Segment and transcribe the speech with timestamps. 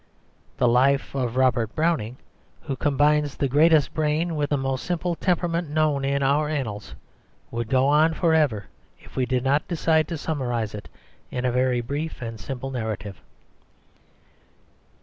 [0.57, 2.17] The life of Robert Browning,
[2.61, 6.95] who combines the greatest brain with the most simple temperament known in our annals,
[7.51, 8.65] would go on for ever
[8.99, 10.89] if we did not decide to summarise it
[11.29, 13.21] in a very brief and simple narrative.